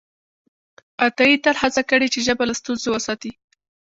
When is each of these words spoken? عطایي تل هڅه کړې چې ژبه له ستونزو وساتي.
عطایي 1.07 1.35
تل 1.45 1.55
هڅه 1.63 1.81
کړې 1.89 2.07
چې 2.13 2.19
ژبه 2.27 2.43
له 2.49 2.53
ستونزو 2.59 2.89
وساتي. 2.91 3.31